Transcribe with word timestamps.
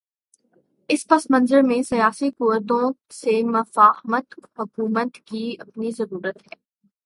اس 0.89 1.07
پس 1.07 1.29
منظر 1.29 1.61
میں 1.61 1.81
سیاسی 1.83 2.29
قوتوں 2.29 2.91
سے 3.11 3.41
مفاہمت 3.43 4.39
حکومت 4.59 5.17
کی 5.25 5.55
اپنی 5.59 5.91
ضرورت 5.91 6.37
ہے۔ 6.37 6.55